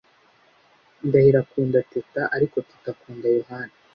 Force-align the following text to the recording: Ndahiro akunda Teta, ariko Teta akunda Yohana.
Ndahiro 1.05 1.37
akunda 1.43 1.79
Teta, 1.91 2.21
ariko 2.35 2.55
Teta 2.67 2.87
akunda 2.93 3.25
Yohana. 3.37 3.75